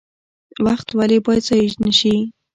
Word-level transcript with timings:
وخت 0.65 0.87
ولې 0.97 1.17
باید 1.25 1.43
ضایع 1.49 1.73
نشي؟ 1.83 2.15